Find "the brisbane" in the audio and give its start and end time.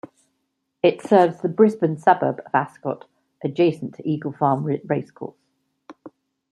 1.41-1.95